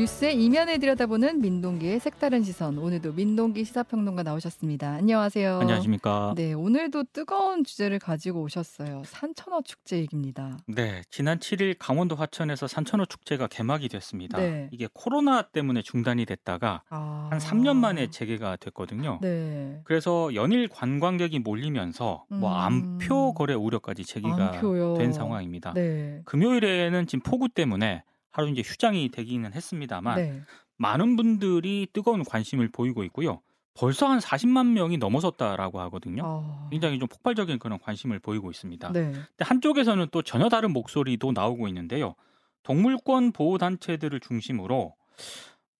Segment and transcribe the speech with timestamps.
[0.00, 2.78] 뉴스의 이면을 들여다보는 민동기의 색다른 시선.
[2.78, 4.92] 오늘도 민동기 시사평론가 나오셨습니다.
[4.92, 5.58] 안녕하세요.
[5.58, 6.32] 안녕하십니까.
[6.36, 9.02] 네, 오늘도 뜨거운 주제를 가지고 오셨어요.
[9.04, 10.56] 산천어 축제 얘기입니다.
[10.66, 14.38] 네, 지난 7일 강원도 화천에서 산천어 축제가 개막이 됐습니다.
[14.38, 14.70] 네.
[14.72, 17.28] 이게 코로나 때문에 중단이 됐다가 아.
[17.30, 19.18] 한 3년 만에 재개가 됐거든요.
[19.20, 19.82] 네.
[19.84, 22.56] 그래서 연일 관광객이 몰리면서 뭐 음.
[22.56, 24.94] 암표 거래 우려까지 제기가 암표요.
[24.94, 25.74] 된 상황입니다.
[25.74, 26.22] 네.
[26.24, 30.42] 금요일에는 지금 폭우 때문에 하루 이제 휴장이 되기는 했습니다만 네.
[30.76, 33.42] 많은 분들이 뜨거운 관심을 보이고 있고요.
[33.74, 36.22] 벌써 한 40만 명이 넘어섰다라고 하거든요.
[36.24, 36.68] 아.
[36.70, 38.92] 굉장히 좀 폭발적인 그런 관심을 보이고 있습니다.
[38.92, 39.12] 네.
[39.12, 42.14] 근데 한쪽에서는 또 전혀 다른 목소리도 나오고 있는데요.
[42.62, 44.94] 동물권 보호 단체들을 중심으로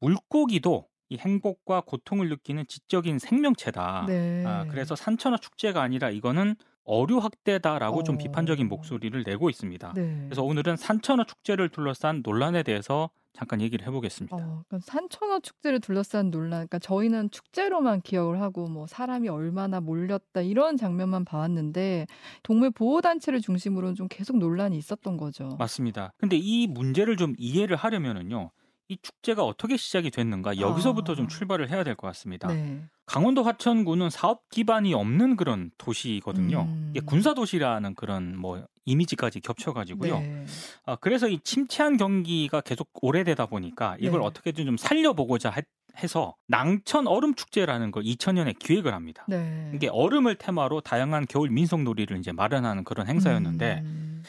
[0.01, 4.05] 물고기도 이 행복과 고통을 느끼는 지적인 생명체다.
[4.07, 4.45] 네.
[4.47, 8.19] 아, 그래서 산천어 축제가 아니라 이거는 어류 학대다라고 좀 어.
[8.19, 9.93] 비판적인 목소리를 내고 있습니다.
[9.95, 10.23] 네.
[10.25, 14.36] 그래서 오늘은 산천어 축제를 둘러싼 논란에 대해서 잠깐 얘기를 해보겠습니다.
[14.36, 16.51] 어, 그러니까 산천어 축제를 둘러싼 논란.
[16.67, 22.06] 그러니까 저희는 축제로만 기억을 하고 뭐 사람이 얼마나 몰렸다 이런 장면만 봐왔는데
[22.42, 25.56] 동물 보호 단체를 중심으로는 좀 계속 논란이 있었던 거죠.
[25.58, 26.12] 맞습니다.
[26.19, 28.51] 근데 이 문제를 좀 이해를 하려면은요.
[28.91, 31.16] 이 축제가 어떻게 시작이 됐는가 여기서부터 아.
[31.16, 32.48] 좀 출발을 해야 될 것 같습니다.
[32.48, 32.83] 네.
[33.06, 36.62] 강원도 화천군은 사업 기반이 없는 그런 도시거든요.
[36.62, 36.92] 음.
[37.06, 40.18] 군사 도시라는 그런 뭐 이미지까지 겹쳐가지고요.
[40.18, 40.44] 네.
[40.86, 44.27] 아, 그래서 이 침체한 경기가 계속 오래되다 보니까 이걸 네.
[44.27, 45.66] 어떻게든 좀 살려보고자 했-
[46.02, 49.24] 해서 낭천 얼음 축제라는 걸 2000년에 기획을 합니다.
[49.28, 49.70] 네.
[49.74, 54.22] 이게 얼음을 테마로 다양한 겨울 민속 놀이를 이제 마련하는 그런 행사였는데 음.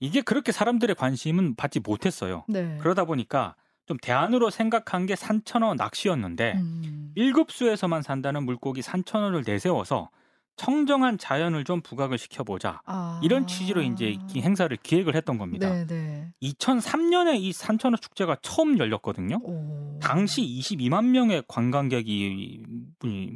[0.00, 2.44] 이게 그렇게 사람들의 관심은 받지 못했어요.
[2.48, 2.78] 네.
[2.80, 3.54] 그러다 보니까
[3.88, 7.12] 좀 대안으로 생각한 게 산천어 낚시였는데 음.
[7.16, 10.10] 1급수에서만 산다는 물고기 산천어를 내세워서
[10.56, 12.82] 청정한 자연을 좀 부각을 시켜보자.
[12.84, 13.20] 아.
[13.22, 15.70] 이런 취지로 이제 이 행사를 기획을 했던 겁니다.
[15.70, 16.28] 네, 네.
[16.42, 19.40] 2003년에 이 산천어 축제가 처음 열렸거든요.
[19.42, 19.98] 오.
[20.02, 22.64] 당시 22만 명의 관광객이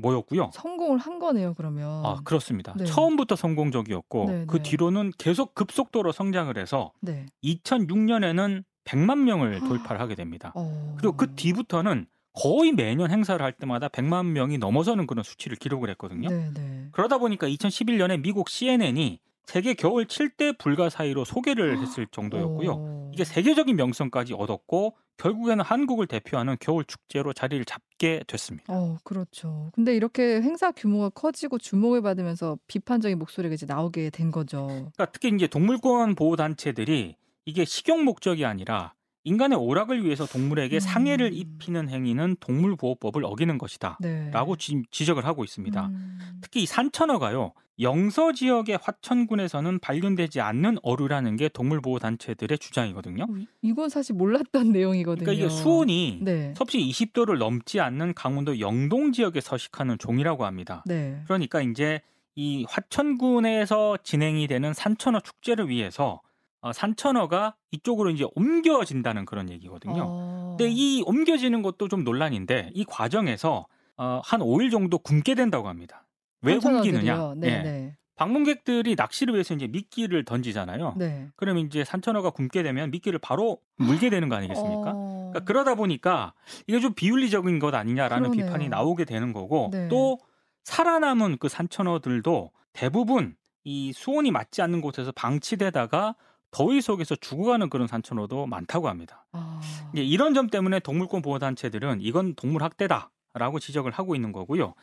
[0.03, 0.51] 모였고요.
[0.53, 2.05] 성공을 한 거네요, 그러면.
[2.05, 2.75] 아, 그렇습니다.
[2.77, 2.85] 네.
[2.85, 4.63] 처음부터 성공적이었고 네, 그 네.
[4.65, 7.27] 뒤로는 계속 급속도로 성장을 해서 네.
[7.45, 10.53] 2006년에는 100만 명을 돌파를 하게 됩니다.
[10.55, 10.97] 어.
[10.99, 16.29] 그리고 그 뒤부터는 거의 매년 행사를 할 때마다 100만 명이 넘어서는 그런 수치를 기록을 했거든요.
[16.29, 16.89] 네, 네.
[16.93, 22.71] 그러다 보니까 2011년에 미국 CNN이 세계 겨울 7대 불가 사이로 소개를 했을 정도였고요.
[22.71, 23.11] 오.
[23.13, 28.73] 이게 세계적인 명성까지 얻었고 결국에는 한국을 대표하는 겨울 축제로 자리를 잡게 됐습니다.
[28.73, 29.71] 어, 그렇죠.
[29.75, 34.67] 근데 이렇게 행사 규모가 커지고 주목을 받으면서 비판적인 목소리가 이제 나오게 된 거죠.
[34.67, 38.95] 그러니까 특히 이제 동물권 보호 단체들이 이게 식용 목적이 아니라
[39.25, 40.81] 인간의 오락을 위해서 동물에게 음.
[40.81, 43.99] 상해를 입히는 행위는 동물보호법을 어기는 것이다.
[44.01, 44.31] 네.
[44.33, 45.87] 라고 지, 지적을 하고 있습니다.
[45.87, 46.19] 음.
[46.41, 47.53] 특히 이 산천어가요.
[47.81, 53.25] 영서 지역의 화천군에서는 발견되지 않는 어류라는 게 동물보호 단체들의 주장이거든요.
[53.25, 55.25] 어, 이- 이건 사실 몰랐던 내용이거든요.
[55.25, 56.53] 그러니까 이게 수온이 네.
[56.57, 60.83] 섭씨 20도를 넘지 않는 강원도 영동 지역에 서식하는 종이라고 합니다.
[60.87, 61.23] 네.
[61.25, 62.01] 그러니까 이제
[62.35, 66.21] 이 화천군에서 진행이 되는 산천어 축제를 위해서
[66.63, 70.03] 어, 산천어가 이쪽으로 이제 옮겨진다는 그런 얘기거든요.
[70.07, 70.57] 어.
[70.57, 76.07] 근데 이 옮겨지는 것도 좀 논란인데 이 과정에서 어, 한 5일 정도 굶게 된다고 합니다.
[76.41, 77.35] 왜 굶기느냐?
[77.37, 77.63] 네, 예.
[77.63, 77.97] 네.
[78.15, 80.95] 방문객들이 낚시를 위해서 이제 미끼를 던지잖아요.
[80.97, 81.29] 네.
[81.35, 84.93] 그러면 이제 산천어가 굶게 되면 미끼를 바로 물게 되는 거 아니겠습니까?
[84.95, 85.31] 어.
[85.33, 86.33] 그러니까 그러다 보니까
[86.69, 88.47] 이게 좀 비윤리적인 것 아니냐라는 그러네요.
[88.47, 89.89] 비판이 나오게 되는 거고 네.
[89.89, 90.19] 또
[90.63, 93.35] 살아남은 그 산천어들도 대부분
[93.65, 96.15] 이 수온이 맞지 않는 곳에서 방치되다가
[96.53, 99.27] 더위 속에서 죽어가는 그런 산천어도 많다고 합니다.
[99.33, 99.61] 아.
[99.93, 104.75] 이제 이런 점 때문에 동물권 보호 단체들은 이건 동물 학대다라고 지적을 하고 있는 거고요.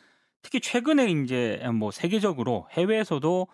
[0.41, 3.47] 특히 최근에 이제 뭐 세계적으로 해외에서도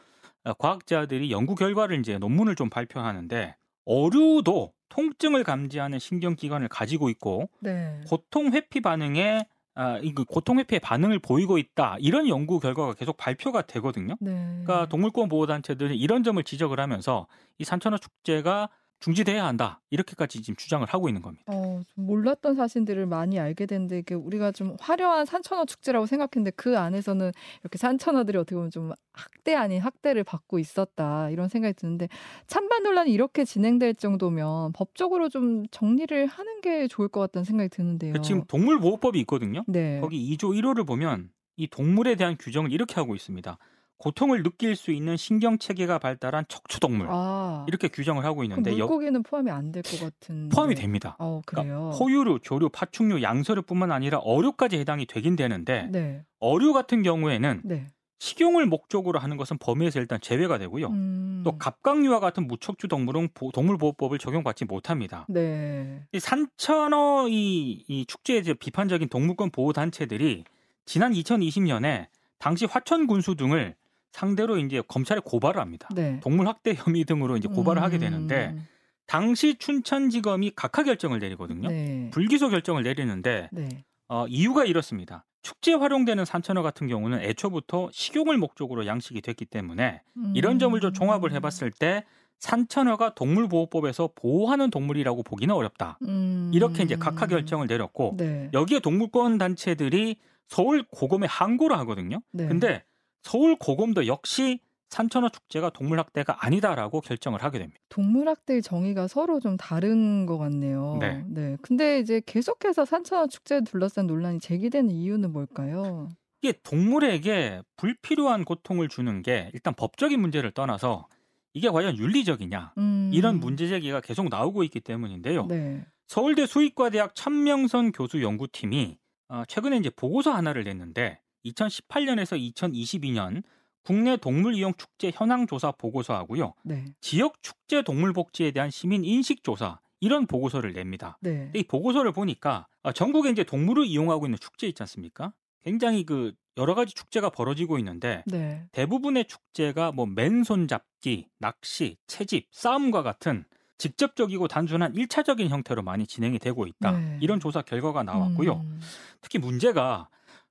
[0.46, 3.56] 어, 과학자들이 연구 결과를 이제 논문을 좀 발표하는데
[3.86, 8.02] 어류도 통증을 감지하는 신경기관을 가지고 있고 네.
[8.08, 13.62] 고통 회피 반응에 아, 이그 고통 회피의 반응을 보이고 있다 이런 연구 결과가 계속 발표가
[13.62, 14.16] 되거든요.
[14.22, 14.32] 네.
[14.64, 17.28] 그러니까 동물권 보호 단체들이 이런 점을 지적을 하면서
[17.58, 18.70] 이 산천어 축제가
[19.00, 21.44] 중지돼야 한다 이렇게까지 지금 주장을 하고 있는 겁니다.
[21.48, 26.78] 어, 좀 몰랐던 사실들을 많이 알게 됐는데 이게 우리가 좀 화려한 산천어 축제라고 생각했는데 그
[26.78, 27.32] 안에서는
[27.62, 32.08] 이렇게 산천어들이 어떻게 보면 좀 학대 아닌 학대를 받고 있었다 이런 생각이 드는데
[32.48, 38.14] 찬반 논란이 이렇게 진행될 정도면 법적으로 좀 정리를 하는 게 좋을 것 같다는 생각이 드는데요.
[38.14, 39.64] 그 지금 동물보호법이 있거든요.
[39.68, 40.00] 네.
[40.00, 43.58] 거기 2조 1호를 보면 이 동물에 대한 규정을 이렇게 하고 있습니다.
[43.98, 49.24] 고통을 느낄 수 있는 신경 체계가 발달한 척추동물 아, 이렇게 규정을 하고 있는데 여- 물고기는
[49.24, 51.16] 포함이 안 될 것 같은 포함이 됩니다.
[51.20, 51.92] 어, 그러니까 그래요.
[51.98, 56.24] 포유류, 조류, 파충류, 양서류뿐만 아니라 어류까지 해당이 되긴 되는데 네.
[56.40, 57.88] 어류 같은 경우에는 네.
[58.20, 60.88] 식용을 목적으로 하는 것은 범위에서 일단 제외가 되고요.
[60.88, 61.42] 음.
[61.46, 65.26] 또 갑각류와 같은 무척주 동물은 보- 동물보호법을 적용받지 못합니다.
[65.30, 66.02] 네.
[66.12, 68.06] 이 산천어 이, 이
[68.40, 70.44] 이제 비판적인 동물권 보호 단체들이
[70.86, 72.08] 지난 2020년에
[72.40, 73.76] 당시 화천 군수 등을
[74.16, 75.90] 상대로 이제 검찰에 고발을 합니다.
[75.94, 76.22] 네.
[76.22, 78.66] 동물 학대 혐의 등으로 이제 고발을 하게 되는데 음.
[79.08, 81.68] 당시 춘천지검이 각하 결정을 내리거든요.
[81.68, 82.10] 네.
[82.12, 83.68] 불기소 결정을 내리는데 네.
[84.08, 85.26] 어, 이유가 이렇습니다.
[85.42, 90.02] 축제에 활용되는 산천어 같은 경우는 애초부터 식용을 목적으로 양식이 됐기 때문에
[90.34, 91.36] 이런 점을 좀 종합을 음.
[91.36, 92.06] 해봤을 때
[92.40, 96.00] 산천어가 동물보호법에서 보호하는 동물이라고 보기는 어렵다.
[96.04, 96.52] 음.
[96.54, 98.50] 이렇게 이제 각하 결정을 내렸고 네.
[98.54, 100.16] 여기에 동물권 단체들이
[100.48, 102.22] 서울 고검에 항고를 하거든요.
[102.32, 102.48] 네.
[102.48, 102.84] 근데
[103.26, 107.82] 서울 고검도 역시 산천어 축제가 동물 학대가 아니다라고 결정을 하게 됩니다.
[107.90, 111.00] 동물학대의 정의가 서로 좀 다른 것 같네요.
[111.02, 111.58] 네.
[111.64, 116.10] 근데 이제 계속해서 산천어 축제를 둘러싼 논란이 제기되는 이유는 뭘까요?
[116.44, 121.08] 이게 동물에게 불필요한 고통을 주는 게 일단 법적인 문제를 떠나서
[121.56, 123.10] 이게 과연 윤리적이냐 음.
[123.12, 125.48] 이런 문제 제기가 계속 나오고 있기 때문인데요.
[125.48, 125.84] 네.
[126.08, 129.00] 서울대 수의과대학 천명선 교수 연구팀이
[129.30, 133.44] 어, 최근에 이제 보고서 하나를 냈는데 2018년에서 2022년
[133.84, 136.54] 국내 동물 이용 축제 현황 조사 보고서하고요.
[136.64, 136.86] 네.
[137.02, 141.18] 지역 축제 동물 복지에 대한 시민 인식 조사 이런 보고서를 냅니다.
[141.22, 141.52] 네.
[141.54, 145.34] 이 보고서를 보니까 어, 전국에 이제 동물을 이용하고 있는 축제 있지 않습니까?
[145.64, 148.66] 굉장히 그 여러 가지 축제가 벌어지고 있는데 네.
[148.72, 153.46] 대부분의 축제가 뭐 맨손 잡기, 낚시, 채집, 싸움과 같은
[153.78, 156.92] 직접적이고 단순한 일차적인 형태로 많이 진행이 되고 있다.
[156.92, 157.18] 네.
[157.22, 158.54] 이런 조사 결과가 나왔고요.
[158.54, 158.82] 음.
[159.22, 160.08] 특히 문제가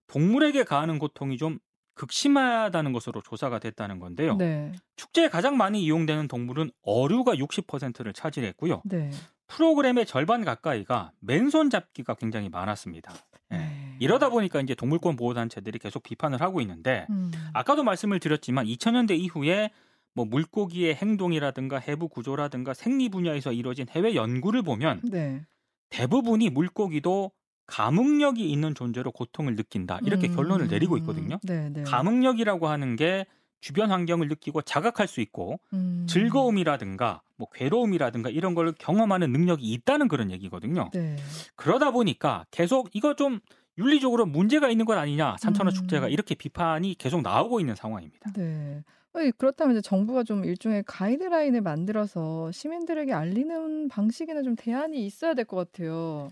[0.07, 1.59] 동물에게 가하는 고통이 좀
[1.95, 4.37] 극심하다는 것으로 조사가 됐다는 건데요.
[4.37, 4.73] 네.
[4.97, 8.83] 축제에 가장 많이 이용되는 동물은 어류가 60%를 차지했고요.
[8.85, 9.11] 네.
[9.47, 13.13] 프로그램의 절반 가까이가 맨손 잡기가 굉장히 많았습니다.
[13.53, 13.57] 예.
[13.57, 13.97] 네.
[14.01, 17.31] 이러다 보니까 이제 동물권 보호 단체들이 계속 비판을 하고 있는데 음.
[17.53, 19.71] 아까도 말씀을 드렸지만 2000년대 이후에
[20.15, 25.45] 뭐 물고기의 행동이라든가 해부 구조라든가 생리 분야에서 이루어진 해외 연구를 보면 네.
[25.91, 27.31] 대부분이 물고기도
[27.67, 30.37] 감흥력이 있는 존재로 고통을 느낀다 이렇게 음.
[30.37, 31.39] 결론을 내리고 있거든요.
[31.43, 31.83] 네, 네.
[31.85, 33.27] 감흥력이라고 하는 게
[33.61, 36.07] 주변 환경을 느끼고 자각할 수 있고 음.
[36.09, 40.91] 즐거움이라든가 뭐 괴로움이라든가 이런 걸 경험하는 능력이 있다는 그런 얘기거든요.
[40.93, 41.17] 네.
[41.57, 43.41] 그러다 보니까 계속 이거 좀
[43.79, 45.75] 윤리적으로 문제가 있는 것 아니냐 산천어 음.
[45.75, 48.33] 축제가 이렇게 비판이 계속 나오고 있는 상황입니다.
[48.37, 48.85] 네.
[49.39, 55.57] 그렇다면 이제 정부가 좀 일종의 가이드라인을 만들어서 시민들에게 알리는 방식이나 좀 대안이 있어야 될 것
[55.57, 56.31] 같아요.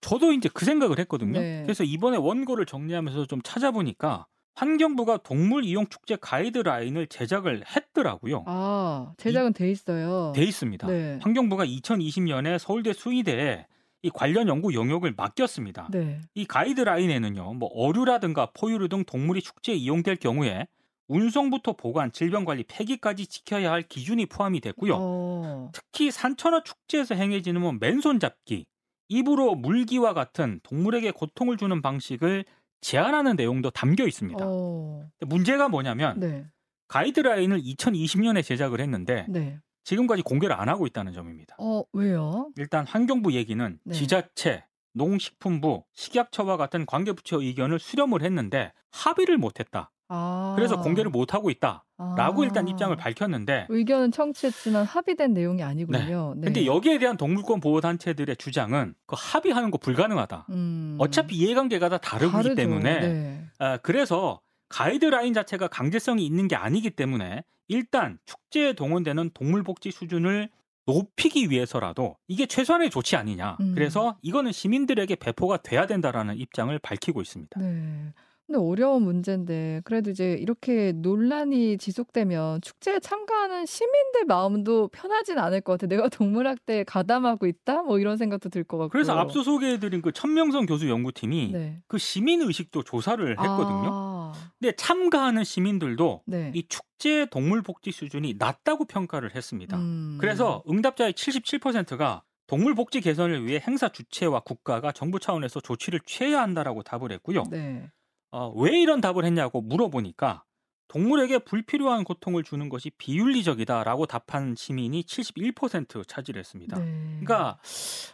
[0.00, 1.40] 저도 이제 그 생각을 했거든요.
[1.40, 1.62] 네.
[1.62, 8.44] 그래서 이번에 원고를 정리하면서 좀 찾아보니까 환경부가 동물 이용 축제 가이드라인을 제작을 했더라고요.
[8.46, 10.32] 아, 제작은 돼 있어요.
[10.34, 10.86] 돼 있습니다.
[10.86, 11.18] 네.
[11.22, 13.66] 환경부가 2020년에 서울대 수의대에
[14.02, 15.88] 이 관련 연구 영역을 맡겼습니다.
[15.92, 16.20] 네.
[16.34, 20.66] 이 가이드라인에는요, 뭐 어류라든가 포유류 등 동물이 축제에 이용될 경우에
[21.08, 24.96] 운송부터 보관, 질병 관리, 폐기까지 지켜야 할 기준이 포함이 됐고요.
[24.98, 25.70] 어.
[25.72, 28.64] 특히 산천어 축제에서 행해지는 뭐 맨손 잡기,
[29.10, 32.44] 입으로 물기와 같은 동물에게 고통을 주는 방식을
[32.80, 34.42] 제한하는 내용도 담겨 있습니다.
[34.42, 35.06] 어.
[35.26, 36.46] 문제가 뭐냐면 네.
[36.88, 39.60] 가이드라인을 2020년에 제작을 했는데 네.
[39.84, 41.56] 지금까지 공개를 안 하고 있다는 점입니다.
[41.58, 42.50] 어, 왜요?
[42.56, 43.94] 일단 환경부 얘기는 네.
[43.94, 49.90] 지자체, 농식품부, 식약처와 같은 관계부처 의견을 수렴을 했는데 합의를 못했다.
[50.12, 50.54] 아.
[50.56, 52.44] 그래서 공개를 못 하고 있다라고 아.
[52.44, 56.34] 일단 입장을 밝혔는데 의견은 청취했지만 합의된 내용이 아니군요.
[56.36, 56.44] 네.
[56.44, 60.46] 근데 여기에 대한 동물권 보호 단체들의 주장은 그 합의하는 거 불가능하다.
[60.50, 60.96] 음.
[60.98, 62.54] 어차피 이해관계가 다 다르기 다르죠.
[62.56, 63.44] 때문에 네.
[63.58, 70.50] 아, 그래서 가이드라인 자체가 강제성이 있는 게 아니기 때문에 일단 축제에 동원되는 동물복지 수준을
[70.86, 73.58] 높이기 위해서라도 이게 최소한의 조치 아니냐.
[73.60, 73.74] 음.
[73.74, 77.60] 그래서 이거는 시민들에게 배포가 돼야 된다라는 입장을 밝히고 있습니다.
[77.60, 78.12] 네.
[78.50, 85.74] 근데 어려운 문제인데 그래도 이제 이렇게 논란이 지속되면 축제에 참가하는 시민들 마음도 편하진 않을 것
[85.74, 85.86] 같아.
[85.86, 87.82] 내가 동물학대에 가담하고 있다?
[87.82, 88.90] 뭐 이런 생각도 들 것 같고.
[88.90, 91.80] 그래서 앞서 소개해드린 그 천명성 교수 연구팀이 네.
[91.86, 93.88] 그 시민 의식도 조사를 했거든요.
[93.92, 96.50] 아, 근데 참가하는 시민들도 네.
[96.52, 99.76] 이 축제 동물 복지 수준이 낮다고 평가를 했습니다.
[99.76, 100.18] 음.
[100.20, 106.82] 그래서 응답자의 77%가 동물 복지 개선을 위해 행사 주체와 국가가 정부 차원에서 조치를 취해야 한다라고
[106.82, 107.44] 답을 했고요.
[107.48, 107.88] 네.
[108.32, 110.44] 어, 왜 이런 답을 했냐고 물어보니까
[110.88, 116.78] 동물에게 불필요한 고통을 주는 것이 비윤리적이다라고 답한 시민이 71% 차지했습니다.
[116.78, 116.84] 네.
[117.20, 117.58] 그러니까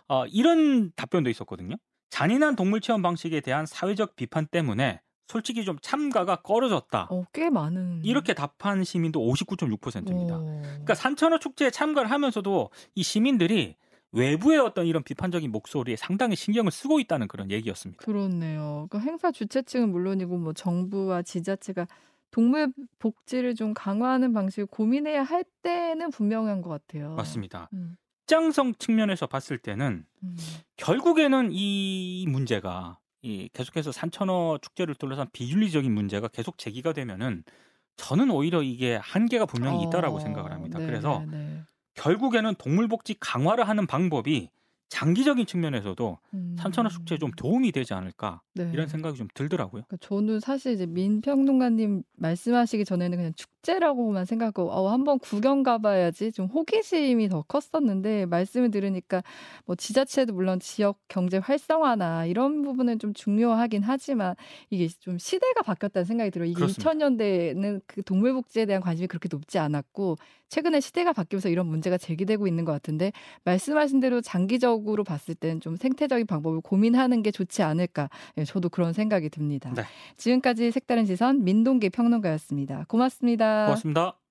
[0.09, 1.77] 어, 이런 답변도 있었거든요.
[2.11, 7.09] 잔인한 동물 체험 방식에 대한 사회적 비판 때문에 솔직히 좀 참가가 꺼려졌다.
[7.11, 10.37] 어, 꽤 많은 이렇게 답한 시민도 59.6%입니다.
[10.37, 10.63] 오.
[10.63, 13.77] 그러니까 산천어 축제에 참가를 하면서도 이 시민들이
[14.17, 18.05] 외부의 어떤 이런 비판적인 목소리에 상당히 신경을 쓰고 있다는 그런 얘기였습니다.
[18.05, 18.87] 그렇네요.
[18.91, 21.87] 그 행사 주최 측은 물론이고 뭐 정부와 지자체가
[22.31, 27.15] 동물 복지를 좀 강화하는 방식을 고민해야 할 때는 분명한 것 같아요.
[27.15, 27.69] 맞습니다.
[27.73, 27.97] 음.
[28.23, 30.37] 입장성 측면에서 봤을 때는 음.
[30.77, 37.45] 결국에는 이 문제가 이 계속해서 산천어 축제를 둘러싼 비윤리적인 문제가 계속 제기가 되면은
[37.97, 40.79] 저는 오히려 이게 한계가 분명히 있다라고 어, 생각을 합니다.
[40.79, 41.56] 네, 그래서 네, 네.
[41.97, 44.49] 결국에는 동물복지 강화를 하는 방법이
[44.89, 46.19] 장기적인 측면에서도
[46.59, 47.33] 산천어 축제에 좀 음.
[47.37, 48.71] 도움이 되지 않을까 네.
[48.73, 49.83] 이런 생각이 좀 들더라고요.
[49.89, 56.31] 그러니까 저는 사실 이제 민평론가님 말씀하시기 전에는 그냥 축 제라고만 생각하고 어, 한번 구경 가봐야지
[56.31, 59.25] 좀 호기심이 더 컸었는데 말씀을 들으니까
[59.65, 64.37] 뭐 지자체도 물론 지역 경제 활성화나 이런 부분은 좀 중요하긴 하지만
[64.71, 66.49] 이게 좀 시대가 바뀌었다는 생각이 들어요.
[66.49, 66.93] 이게 그렇습니다.
[66.93, 70.17] 2000년대에는 그 동물복지에 대한 관심이 그렇게 높지 않았고
[70.49, 73.13] 최근에 시대가 바뀌면서 이런 문제가 제기되고 있는 것 같은데
[73.45, 78.09] 말씀하신 대로 장기적으로 봤을 때는 좀 생태적인 방법을 고민하는 게 좋지 않을까.
[78.39, 79.73] 예, 저도 그런 생각이 듭니다.
[79.75, 79.83] 네.
[80.17, 82.85] 지금까지 색다른 시선 민동기 평론가였습니다.
[83.65, 84.01] 고맙습니다.
[84.01, 84.26] 고맙습니다.